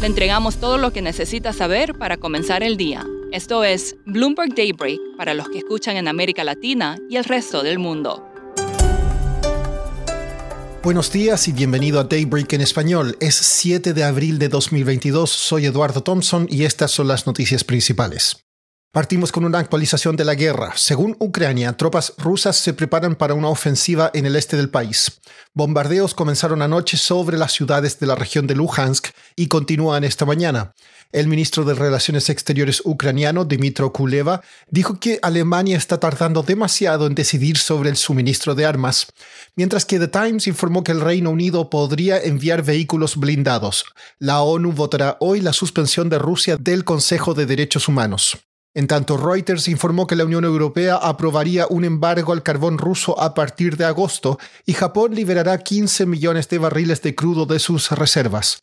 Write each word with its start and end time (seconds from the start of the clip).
Le 0.00 0.06
entregamos 0.06 0.58
todo 0.58 0.76
lo 0.76 0.92
que 0.92 1.00
necesita 1.00 1.54
saber 1.54 1.94
para 1.94 2.18
comenzar 2.18 2.62
el 2.62 2.76
día. 2.76 3.06
Esto 3.32 3.64
es 3.64 3.96
Bloomberg 4.04 4.54
Daybreak 4.54 5.00
para 5.16 5.32
los 5.32 5.48
que 5.48 5.58
escuchan 5.58 5.96
en 5.96 6.06
América 6.06 6.44
Latina 6.44 6.98
y 7.08 7.16
el 7.16 7.24
resto 7.24 7.62
del 7.62 7.78
mundo. 7.78 8.22
Buenos 10.82 11.10
días 11.10 11.48
y 11.48 11.52
bienvenido 11.52 11.98
a 11.98 12.04
Daybreak 12.04 12.52
en 12.52 12.60
español. 12.60 13.16
Es 13.20 13.34
7 13.36 13.94
de 13.94 14.04
abril 14.04 14.38
de 14.38 14.50
2022. 14.50 15.30
Soy 15.30 15.64
Eduardo 15.64 16.02
Thompson 16.02 16.46
y 16.48 16.64
estas 16.64 16.92
son 16.92 17.08
las 17.08 17.26
noticias 17.26 17.64
principales. 17.64 18.45
Partimos 18.92 19.30
con 19.30 19.44
una 19.44 19.58
actualización 19.58 20.16
de 20.16 20.24
la 20.24 20.34
guerra. 20.34 20.72
Según 20.74 21.16
Ucrania, 21.18 21.76
tropas 21.76 22.14
rusas 22.16 22.56
se 22.56 22.72
preparan 22.72 23.14
para 23.14 23.34
una 23.34 23.48
ofensiva 23.48 24.10
en 24.14 24.24
el 24.24 24.36
este 24.36 24.56
del 24.56 24.70
país. 24.70 25.20
Bombardeos 25.52 26.14
comenzaron 26.14 26.62
anoche 26.62 26.96
sobre 26.96 27.36
las 27.36 27.52
ciudades 27.52 27.98
de 27.98 28.06
la 28.06 28.14
región 28.14 28.46
de 28.46 28.54
Luhansk 28.54 29.08
y 29.36 29.48
continúan 29.48 30.04
esta 30.04 30.24
mañana. 30.24 30.72
El 31.12 31.28
ministro 31.28 31.64
de 31.64 31.74
Relaciones 31.74 32.30
Exteriores 32.30 32.82
ucraniano, 32.84 33.44
Dmitro 33.44 33.92
Kuleva, 33.92 34.42
dijo 34.70 34.98
que 34.98 35.18
Alemania 35.22 35.76
está 35.76 36.00
tardando 36.00 36.42
demasiado 36.42 37.06
en 37.06 37.14
decidir 37.14 37.58
sobre 37.58 37.90
el 37.90 37.96
suministro 37.96 38.54
de 38.54 38.66
armas, 38.66 39.06
mientras 39.54 39.84
que 39.84 39.98
The 39.98 40.08
Times 40.08 40.46
informó 40.46 40.82
que 40.82 40.92
el 40.92 41.00
Reino 41.00 41.30
Unido 41.30 41.70
podría 41.70 42.18
enviar 42.18 42.62
vehículos 42.62 43.16
blindados. 43.16 43.84
La 44.18 44.40
ONU 44.40 44.72
votará 44.72 45.16
hoy 45.20 45.40
la 45.40 45.52
suspensión 45.52 46.08
de 46.08 46.18
Rusia 46.18 46.56
del 46.58 46.84
Consejo 46.84 47.34
de 47.34 47.46
Derechos 47.46 47.88
Humanos. 47.88 48.36
En 48.76 48.88
tanto, 48.88 49.16
Reuters 49.16 49.68
informó 49.68 50.06
que 50.06 50.16
la 50.16 50.26
Unión 50.26 50.44
Europea 50.44 50.96
aprobaría 50.96 51.66
un 51.70 51.86
embargo 51.86 52.34
al 52.34 52.42
carbón 52.42 52.76
ruso 52.76 53.18
a 53.18 53.32
partir 53.32 53.78
de 53.78 53.86
agosto 53.86 54.38
y 54.66 54.74
Japón 54.74 55.14
liberará 55.14 55.56
15 55.56 56.04
millones 56.04 56.50
de 56.50 56.58
barriles 56.58 57.00
de 57.00 57.14
crudo 57.14 57.46
de 57.46 57.58
sus 57.58 57.90
reservas. 57.92 58.60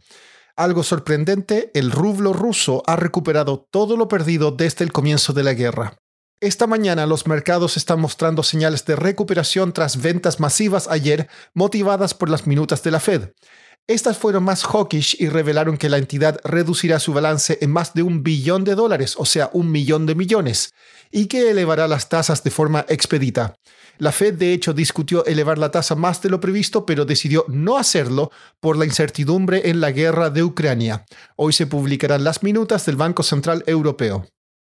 Algo 0.55 0.83
sorprendente, 0.83 1.71
el 1.73 1.89
rublo 1.89 2.31
ruso 2.31 2.83
ha 2.85 2.95
recuperado 2.95 3.67
todo 3.71 3.97
lo 3.97 4.07
perdido 4.07 4.51
desde 4.51 4.83
el 4.83 4.91
comienzo 4.91 5.33
de 5.33 5.41
la 5.41 5.55
guerra. 5.55 5.97
Esta 6.41 6.67
mañana 6.67 7.07
los 7.07 7.25
mercados 7.25 7.75
están 7.75 7.99
mostrando 7.99 8.43
señales 8.43 8.85
de 8.85 8.95
recuperación 8.95 9.73
tras 9.73 9.99
ventas 9.99 10.39
masivas 10.39 10.87
ayer 10.91 11.27
motivadas 11.55 12.13
por 12.13 12.29
las 12.29 12.45
minutas 12.45 12.83
de 12.83 12.91
la 12.91 12.99
Fed. 12.99 13.29
Estas 13.85 14.17
fueron 14.17 14.45
más 14.45 14.63
hawkish 14.63 15.17
y 15.19 15.27
revelaron 15.27 15.77
que 15.77 15.89
la 15.89 15.97
entidad 15.97 16.39
reducirá 16.45 16.99
su 16.99 17.11
balance 17.11 17.57
en 17.59 17.69
más 17.69 17.93
de 17.93 18.01
un 18.01 18.23
billón 18.23 18.63
de 18.63 18.75
dólares, 18.75 19.15
o 19.17 19.25
sea, 19.25 19.49
un 19.51 19.71
millón 19.71 20.05
de 20.05 20.15
millones, 20.15 20.73
y 21.11 21.25
que 21.25 21.51
elevará 21.51 21.89
las 21.89 22.07
tasas 22.07 22.45
de 22.45 22.49
forma 22.49 22.85
expedita. 22.87 23.55
La 23.97 24.13
Fed, 24.13 24.35
de 24.35 24.53
hecho, 24.53 24.73
discutió 24.73 25.25
elevar 25.25 25.57
la 25.57 25.69
tasa 25.69 25.95
más 25.95 26.21
de 26.21 26.29
lo 26.29 26.39
previsto, 26.39 26.85
pero 26.85 27.03
decidió 27.03 27.43
no 27.49 27.75
hacerlo 27.75 28.31
por 28.61 28.77
la 28.77 28.85
incertidumbre 28.85 29.69
en 29.69 29.81
la 29.81 29.91
guerra 29.91 30.29
de 30.29 30.43
Ucrania. 30.43 31.05
Hoy 31.35 31.51
se 31.51 31.67
publicarán 31.67 32.23
las 32.23 32.41
minutas 32.41 32.85
del 32.85 32.95
Banco 32.95 33.21
Central 33.21 33.65
Europeo. 33.67 34.25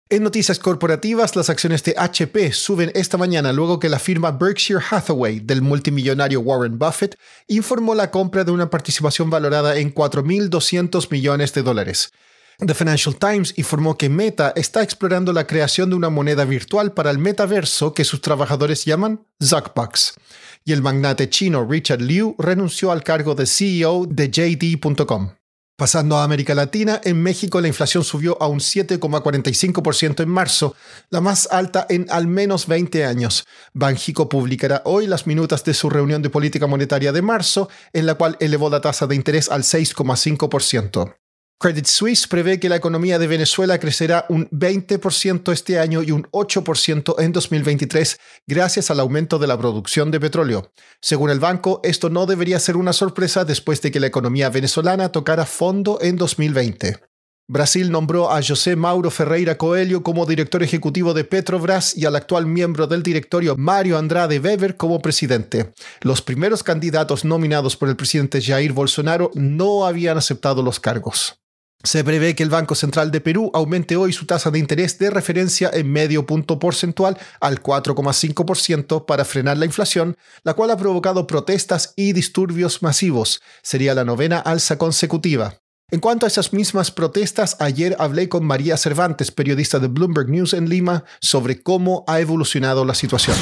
En 0.10 0.22
noticias 0.22 0.60
corporativas, 0.60 1.36
las 1.36 1.50
acciones 1.50 1.84
de 1.84 1.96
HP 1.98 2.52
suben 2.52 2.92
esta 2.94 3.18
mañana 3.18 3.52
luego 3.52 3.80
que 3.80 3.90
la 3.90 4.00
firma 4.00 4.32
Berkshire 4.32 4.82
Hathaway 4.92 5.40
del 5.40 5.62
multimillonario 5.62 6.42
Warren 6.42 6.78
Buffett 6.78 7.18
informó 7.48 7.96
la 7.96 8.12
compra 8.12 8.44
de 8.44 8.52
una 8.52 8.70
participación 8.70 9.30
valorada 9.30 9.78
en 9.78 9.94
4.200 9.94 11.10
millones 11.10 11.54
de 11.54 11.64
dólares. 11.64 12.12
The 12.60 12.74
Financial 12.74 13.16
Times 13.16 13.54
informó 13.58 13.98
que 13.98 14.10
Meta 14.10 14.54
está 14.56 14.84
explorando 14.84 15.34
la 15.34 15.48
creación 15.48 15.90
de 15.90 15.96
una 15.96 16.10
moneda 16.10 16.46
virtual 16.46 16.94
para 16.94 17.10
el 17.10 17.18
metaverso 17.18 17.94
que 17.94 18.04
sus 18.04 18.22
trabajadores 18.22 18.86
llaman 18.86 19.26
Zuckbucks. 19.44 20.16
Y 20.64 20.74
el 20.74 20.82
magnate 20.82 21.30
chino 21.30 21.66
Richard 21.68 22.02
Liu 22.02 22.36
renunció 22.38 22.92
al 22.92 23.04
cargo 23.04 23.36
de 23.36 23.48
CEO 23.48 24.06
de 24.08 24.30
JD.com. 24.30 25.32
Pasando 25.76 26.18
a 26.18 26.24
América 26.24 26.54
Latina, 26.54 27.02
en 27.04 27.24
México 27.24 27.60
la 27.60 27.68
inflación 27.68 28.04
subió 28.04 28.40
a 28.40 28.48
un 28.48 28.60
7,45% 28.60 30.22
en 30.22 30.30
marzo, 30.30 30.76
la 31.10 31.20
más 31.20 31.48
alta 31.52 31.88
en 31.90 32.06
al 32.12 32.28
menos 32.28 32.68
20 32.68 33.04
años. 33.06 33.44
Banjico 33.74 34.30
publicará 34.30 34.84
hoy 34.86 35.08
las 35.08 35.26
minutas 35.26 35.64
de 35.64 35.74
su 35.74 35.90
reunión 35.90 36.22
de 36.22 36.30
política 36.30 36.68
monetaria 36.68 37.12
de 37.12 37.24
marzo, 37.24 37.70
en 37.92 38.06
la 38.06 38.14
cual 38.14 38.38
elevó 38.40 38.70
la 38.70 38.82
tasa 38.82 39.08
de 39.08 39.16
interés 39.16 39.50
al 39.50 39.64
6,5%. 39.64 41.16
Credit 41.64 41.86
Suisse 41.86 42.28
prevé 42.28 42.60
que 42.60 42.68
la 42.68 42.76
economía 42.76 43.18
de 43.18 43.26
Venezuela 43.26 43.80
crecerá 43.80 44.26
un 44.28 44.50
20% 44.50 45.54
este 45.54 45.80
año 45.80 46.04
y 46.04 46.12
un 46.12 46.24
8% 46.32 47.16
en 47.20 47.32
2023 47.32 48.20
gracias 48.46 48.92
al 48.92 49.00
aumento 49.00 49.40
de 49.40 49.48
la 49.48 49.58
producción 49.58 50.12
de 50.12 50.20
petróleo. 50.20 50.74
Según 51.00 51.30
el 51.30 51.40
banco, 51.40 51.80
esto 51.86 52.10
no 52.10 52.26
debería 52.26 52.60
ser 52.60 52.76
una 52.76 52.92
sorpresa 52.92 53.46
después 53.46 53.82
de 53.82 53.92
que 53.92 54.02
la 54.02 54.08
economía 54.08 54.50
venezolana 54.50 55.14
tocara 55.14 55.46
fondo 55.46 56.00
en 56.02 56.18
2020. 56.18 57.00
Brasil 57.48 57.92
nombró 57.92 58.30
a 58.30 58.42
José 58.44 58.76
Mauro 58.76 59.10
Ferreira 59.10 59.58
Coelho 59.58 60.04
como 60.04 60.26
director 60.26 60.64
ejecutivo 60.64 61.14
de 61.14 61.24
Petrobras 61.24 61.96
y 61.96 62.06
al 62.06 62.18
actual 62.18 62.46
miembro 62.46 62.88
del 62.88 63.04
directorio 63.04 63.56
Mario 63.56 63.98
Andrade 63.98 64.40
Weber 64.40 64.76
como 64.76 65.02
presidente. 65.02 65.72
Los 66.02 66.22
primeros 66.22 66.62
candidatos 66.62 67.24
nominados 67.24 67.78
por 67.78 67.88
el 67.88 67.96
presidente 67.96 68.42
Jair 68.42 68.74
Bolsonaro 68.74 69.32
no 69.34 69.86
habían 69.86 70.18
aceptado 70.18 70.62
los 70.62 70.82
cargos. 70.82 71.40
Se 71.86 72.02
prevé 72.06 72.34
que 72.34 72.44
el 72.44 72.50
Banco 72.50 72.76
Central 72.76 73.12
de 73.12 73.20
Perú 73.20 73.52
aumente 73.54 73.98
hoy 73.98 74.14
su 74.14 74.26
tasa 74.26 74.50
de 74.50 74.58
interés 74.58 74.98
de 75.00 75.10
referencia 75.10 75.70
en 75.74 75.92
medio 75.92 76.26
punto 76.26 76.58
porcentual 76.58 77.18
al 77.42 77.62
4,5% 77.62 79.06
para 79.06 79.26
frenar 79.26 79.58
la 79.58 79.66
inflación, 79.66 80.16
la 80.44 80.54
cual 80.54 80.72
ha 80.72 80.78
provocado 80.78 81.28
protestas 81.28 81.92
y 81.98 82.14
disturbios 82.14 82.82
masivos. 82.82 83.42
Sería 83.62 83.94
la 83.96 84.06
novena 84.06 84.40
alza 84.40 84.78
consecutiva. 84.78 85.60
En 85.92 86.00
cuanto 86.00 86.26
a 86.26 86.30
esas 86.30 86.54
mismas 86.54 86.90
protestas, 86.90 87.58
ayer 87.60 87.98
hablé 88.00 88.30
con 88.30 88.46
María 88.46 88.78
Cervantes, 88.78 89.32
periodista 89.32 89.80
de 89.80 89.88
Bloomberg 89.88 90.30
News 90.30 90.54
en 90.54 90.70
Lima, 90.70 91.04
sobre 91.20 91.62
cómo 91.62 92.06
ha 92.08 92.22
evolucionado 92.22 92.86
la 92.86 92.96
situación. 92.96 93.36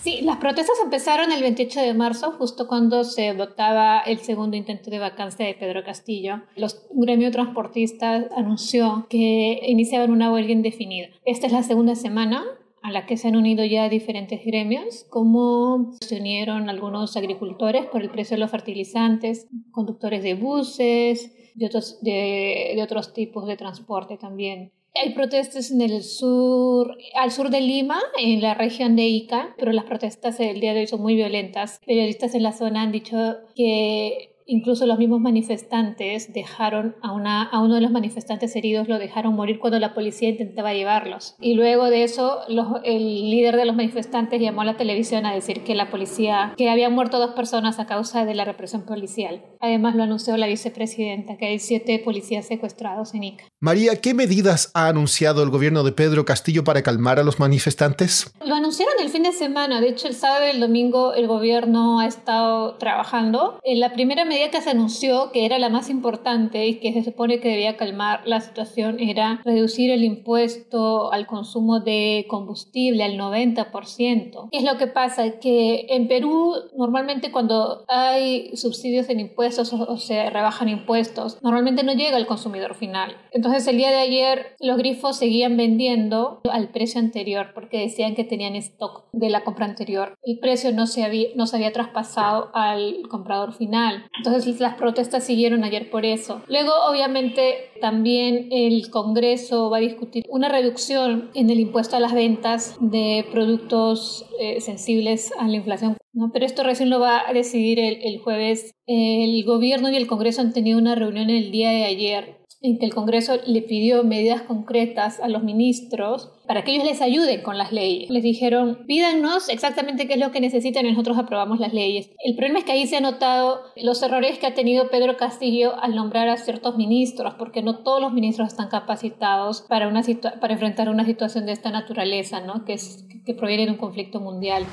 Sí, 0.00 0.20
las 0.22 0.36
protestas 0.36 0.76
empezaron 0.82 1.32
el 1.32 1.42
28 1.42 1.80
de 1.80 1.92
marzo, 1.92 2.32
justo 2.38 2.68
cuando 2.68 3.02
se 3.02 3.32
votaba 3.32 3.98
el 3.98 4.18
segundo 4.18 4.56
intento 4.56 4.90
de 4.90 5.00
vacancia 5.00 5.44
de 5.44 5.54
Pedro 5.54 5.82
Castillo. 5.84 6.42
Los 6.54 6.86
gremio 6.90 7.32
transportistas 7.32 8.26
anunció 8.36 9.06
que 9.10 9.60
iniciaban 9.66 10.12
una 10.12 10.32
huelga 10.32 10.52
indefinida. 10.52 11.08
Esta 11.24 11.48
es 11.48 11.52
la 11.52 11.64
segunda 11.64 11.96
semana 11.96 12.44
a 12.80 12.92
la 12.92 13.06
que 13.06 13.16
se 13.16 13.26
han 13.26 13.36
unido 13.36 13.64
ya 13.64 13.88
diferentes 13.88 14.40
gremios, 14.44 15.04
como 15.10 15.92
se 16.00 16.20
unieron 16.20 16.70
algunos 16.70 17.16
agricultores 17.16 17.86
por 17.86 18.02
el 18.02 18.10
precio 18.10 18.36
de 18.36 18.40
los 18.40 18.52
fertilizantes, 18.52 19.48
conductores 19.72 20.22
de 20.22 20.34
buses, 20.34 21.34
de, 21.54 22.72
de 22.76 22.82
otros 22.82 23.12
tipos 23.12 23.46
de 23.48 23.56
transporte 23.56 24.16
también. 24.16 24.72
Hay 24.94 25.14
protestas 25.14 25.70
en 25.70 25.80
el 25.80 26.02
sur, 26.02 26.96
al 27.14 27.30
sur 27.30 27.50
de 27.50 27.60
Lima, 27.60 28.00
en 28.18 28.40
la 28.40 28.54
región 28.54 28.96
de 28.96 29.04
Ica, 29.04 29.54
pero 29.58 29.72
las 29.72 29.84
protestas 29.84 30.40
el 30.40 30.60
día 30.60 30.74
de 30.74 30.80
hoy 30.80 30.86
son 30.86 31.02
muy 31.02 31.14
violentas. 31.14 31.80
Periodistas 31.86 32.34
en 32.34 32.42
la 32.42 32.52
zona 32.52 32.82
han 32.82 32.92
dicho 32.92 33.16
que 33.54 34.37
Incluso 34.50 34.86
los 34.86 34.96
mismos 34.96 35.20
manifestantes 35.20 36.32
dejaron 36.32 36.96
a, 37.02 37.12
una, 37.12 37.42
a 37.42 37.60
uno 37.60 37.74
de 37.74 37.82
los 37.82 37.90
manifestantes 37.90 38.56
heridos, 38.56 38.88
lo 38.88 38.98
dejaron 38.98 39.34
morir 39.34 39.58
cuando 39.58 39.78
la 39.78 39.92
policía 39.92 40.30
intentaba 40.30 40.72
llevarlos. 40.72 41.34
Y 41.38 41.52
luego 41.52 41.90
de 41.90 42.02
eso, 42.02 42.38
el 42.82 43.30
líder 43.30 43.56
de 43.56 43.66
los 43.66 43.76
manifestantes 43.76 44.40
llamó 44.40 44.62
a 44.62 44.64
la 44.64 44.78
televisión 44.78 45.26
a 45.26 45.34
decir 45.34 45.64
que 45.64 45.74
la 45.74 45.90
policía, 45.90 46.54
que 46.56 46.70
habían 46.70 46.94
muerto 46.94 47.18
dos 47.18 47.32
personas 47.32 47.78
a 47.78 47.84
causa 47.84 48.24
de 48.24 48.34
la 48.34 48.46
represión 48.46 48.86
policial. 48.86 49.42
Además 49.60 49.94
lo 49.96 50.04
anunció 50.04 50.34
la 50.38 50.46
vicepresidenta, 50.46 51.36
que 51.36 51.44
hay 51.44 51.58
siete 51.58 51.98
policías 52.02 52.46
secuestrados 52.46 53.12
en 53.12 53.24
Ica. 53.24 53.44
María, 53.60 53.96
¿qué 53.96 54.14
medidas 54.14 54.70
ha 54.72 54.88
anunciado 54.88 55.42
el 55.42 55.50
gobierno 55.50 55.82
de 55.82 55.92
Pedro 55.92 56.24
Castillo 56.24 56.64
para 56.64 56.82
calmar 56.82 57.18
a 57.18 57.22
los 57.22 57.38
manifestantes? 57.38 58.32
Lo 58.46 58.54
anunciaron 58.54 58.94
el 59.02 59.10
fin 59.10 59.24
de 59.24 59.32
semana. 59.32 59.82
De 59.82 59.90
hecho, 59.90 60.08
el 60.08 60.14
sábado 60.14 60.46
y 60.46 60.50
el 60.50 60.60
domingo 60.60 61.12
el 61.12 61.26
gobierno 61.26 62.00
ha 62.00 62.06
estado 62.06 62.76
trabajando. 62.76 63.58
En 63.62 63.80
la 63.80 63.92
primera 63.92 64.24
medida 64.24 64.37
medida 64.38 64.50
que 64.50 64.62
se 64.62 64.70
anunció 64.70 65.32
que 65.32 65.44
era 65.44 65.58
la 65.58 65.68
más 65.68 65.90
importante 65.90 66.66
y 66.66 66.78
que 66.78 66.92
se 66.92 67.02
supone 67.02 67.40
que 67.40 67.48
debía 67.48 67.76
calmar 67.76 68.22
la 68.24 68.40
situación 68.40 69.00
era 69.00 69.40
reducir 69.44 69.90
el 69.90 70.04
impuesto 70.04 71.12
al 71.12 71.26
consumo 71.26 71.80
de 71.80 72.26
combustible 72.28 73.02
al 73.02 73.18
90%. 73.18 74.48
¿Qué 74.50 74.58
es 74.58 74.64
lo 74.64 74.78
que 74.78 74.86
pasa? 74.86 75.38
Que 75.40 75.86
en 75.88 76.06
Perú 76.06 76.54
normalmente 76.76 77.32
cuando 77.32 77.84
hay 77.88 78.56
subsidios 78.56 79.08
en 79.08 79.20
impuestos 79.20 79.72
o, 79.72 79.96
se 79.96 80.30
rebajan 80.30 80.68
impuestos, 80.68 81.42
normalmente 81.42 81.82
no 81.82 81.92
llega 81.92 82.16
al 82.16 82.26
consumidor 82.26 82.74
final. 82.74 83.16
Entonces 83.32 83.66
el 83.66 83.76
día 83.76 83.90
de 83.90 83.98
ayer 83.98 84.56
los 84.60 84.78
grifos 84.78 85.16
seguían 85.16 85.56
vendiendo 85.56 86.40
al 86.50 86.68
precio 86.70 87.00
anterior 87.00 87.48
porque 87.54 87.80
decían 87.80 88.14
que 88.14 88.24
tenían 88.24 88.54
stock 88.54 89.06
de 89.12 89.30
la 89.30 89.42
compra 89.42 89.66
anterior. 89.66 90.14
El 90.22 90.38
precio 90.38 90.72
no 90.72 90.86
se 90.86 91.02
había, 91.02 91.28
no 91.34 91.46
se 91.46 91.56
había 91.56 91.72
traspasado 91.72 92.50
al 92.54 93.08
comprador 93.08 93.52
final. 93.52 94.06
Entonces 94.28 94.60
las 94.60 94.74
protestas 94.74 95.24
siguieron 95.24 95.64
ayer 95.64 95.90
por 95.90 96.04
eso. 96.04 96.42
Luego 96.48 96.72
obviamente 96.88 97.70
también 97.80 98.48
el 98.50 98.90
Congreso 98.90 99.70
va 99.70 99.78
a 99.78 99.80
discutir 99.80 100.24
una 100.28 100.48
reducción 100.48 101.30
en 101.34 101.50
el 101.50 101.60
impuesto 101.60 101.96
a 101.96 102.00
las 102.00 102.12
ventas 102.12 102.76
de 102.80 103.26
productos 103.30 104.26
eh, 104.40 104.60
sensibles 104.60 105.32
a 105.38 105.48
la 105.48 105.56
inflación. 105.56 105.96
¿no? 106.12 106.30
Pero 106.32 106.46
esto 106.46 106.62
recién 106.62 106.90
lo 106.90 107.00
va 107.00 107.28
a 107.28 107.32
decidir 107.32 107.78
el, 107.78 107.98
el 108.02 108.18
jueves. 108.18 108.74
El 108.86 109.44
gobierno 109.44 109.90
y 109.90 109.96
el 109.96 110.06
Congreso 110.06 110.40
han 110.40 110.52
tenido 110.52 110.78
una 110.78 110.94
reunión 110.94 111.30
el 111.30 111.50
día 111.50 111.70
de 111.70 111.84
ayer 111.84 112.38
en 112.60 112.78
que 112.78 112.86
el 112.86 112.94
Congreso 112.94 113.36
le 113.46 113.62
pidió 113.62 114.02
medidas 114.02 114.42
concretas 114.42 115.20
a 115.20 115.28
los 115.28 115.44
ministros 115.44 116.30
para 116.46 116.64
que 116.64 116.72
ellos 116.72 116.84
les 116.84 117.00
ayuden 117.00 117.42
con 117.42 117.56
las 117.56 117.72
leyes. 117.72 118.10
Les 118.10 118.22
dijeron, 118.22 118.84
pídanos 118.86 119.48
exactamente 119.48 120.08
qué 120.08 120.14
es 120.14 120.20
lo 120.20 120.32
que 120.32 120.40
necesitan 120.40 120.84
y 120.86 120.90
nosotros 120.90 121.18
aprobamos 121.18 121.60
las 121.60 121.72
leyes. 121.72 122.10
El 122.24 122.34
problema 122.34 122.58
es 122.58 122.64
que 122.64 122.72
ahí 122.72 122.86
se 122.86 122.96
han 122.96 123.04
notado 123.04 123.60
los 123.76 124.02
errores 124.02 124.38
que 124.38 124.46
ha 124.46 124.54
tenido 124.54 124.90
Pedro 124.90 125.16
Castillo 125.16 125.74
al 125.80 125.94
nombrar 125.94 126.28
a 126.28 126.36
ciertos 126.36 126.76
ministros, 126.76 127.34
porque 127.34 127.62
no 127.62 127.78
todos 127.78 128.00
los 128.00 128.12
ministros 128.12 128.48
están 128.48 128.68
capacitados 128.68 129.62
para, 129.68 129.86
una 129.86 130.02
para 130.40 130.54
enfrentar 130.54 130.88
una 130.88 131.04
situación 131.04 131.46
de 131.46 131.52
esta 131.52 131.70
naturaleza, 131.70 132.40
¿no? 132.40 132.64
que, 132.64 132.72
es, 132.72 133.04
que 133.24 133.34
proviene 133.34 133.66
de 133.66 133.72
un 133.72 133.78
conflicto 133.78 134.20
mundial. 134.20 134.64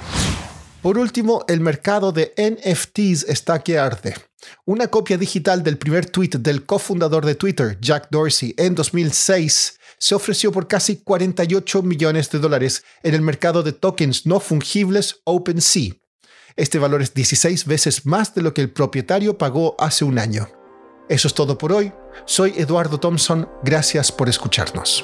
Por 0.85 0.99
último, 0.99 1.43
el 1.47 1.61
mercado 1.61 2.11
de 2.11 2.31
NFTs 2.37 3.23
está 3.27 3.63
que 3.63 3.79
arde. 3.79 4.13
Una 4.65 4.85
copia 4.85 5.17
digital 5.17 5.63
del 5.63 5.79
primer 5.79 6.05
tweet 6.05 6.37
del 6.37 6.63
cofundador 6.63 7.25
de 7.25 7.33
Twitter, 7.33 7.79
Jack 7.81 8.09
Dorsey, 8.11 8.53
en 8.55 8.75
2006 8.75 9.79
se 9.97 10.13
ofreció 10.13 10.51
por 10.51 10.67
casi 10.67 10.97
48 10.97 11.81
millones 11.81 12.29
de 12.29 12.37
dólares 12.37 12.83
en 13.01 13.15
el 13.15 13.23
mercado 13.23 13.63
de 13.63 13.71
tokens 13.71 14.27
no 14.27 14.39
fungibles 14.39 15.21
OpenSea. 15.23 15.93
Este 16.55 16.77
valor 16.77 17.01
es 17.01 17.15
16 17.15 17.65
veces 17.65 18.05
más 18.05 18.35
de 18.35 18.43
lo 18.43 18.53
que 18.53 18.61
el 18.61 18.69
propietario 18.69 19.39
pagó 19.39 19.75
hace 19.79 20.05
un 20.05 20.19
año. 20.19 20.47
Eso 21.09 21.27
es 21.27 21.33
todo 21.33 21.57
por 21.57 21.73
hoy. 21.73 21.93
Soy 22.25 22.53
Eduardo 22.57 22.99
Thompson. 22.99 23.49
Gracias 23.63 24.11
por 24.11 24.29
escucharnos. 24.29 25.03